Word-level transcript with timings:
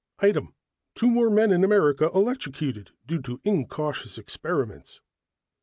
Item: 0.17 0.55
two 0.95 1.05
more 1.05 1.29
men 1.29 1.51
in 1.51 1.63
America 1.63 2.09
electrocuted 2.15 2.89
due 3.05 3.21
to 3.21 3.39
incautious 3.45 4.17
experiments. 4.17 4.99